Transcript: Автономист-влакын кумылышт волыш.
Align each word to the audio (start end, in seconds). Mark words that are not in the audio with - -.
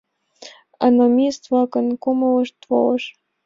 Автономист-влакын 0.85 1.87
кумылышт 2.03 2.57
волыш. 2.69 3.03